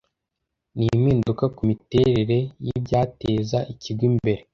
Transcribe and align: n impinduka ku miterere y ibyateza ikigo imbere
n 0.77 0.79
impinduka 0.93 1.45
ku 1.55 1.61
miterere 1.69 2.37
y 2.65 2.69
ibyateza 2.77 3.59
ikigo 3.73 4.03
imbere 4.11 4.41